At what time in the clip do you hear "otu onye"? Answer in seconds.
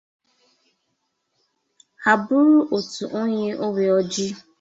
2.77-3.49